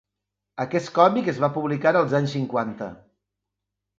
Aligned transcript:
Aquest 0.63 0.87
còmic 0.95 1.29
es 1.33 1.41
va 1.43 1.49
publicar 1.59 1.93
als 1.99 2.17
anys 2.21 2.35
cinquanta. 2.39 2.91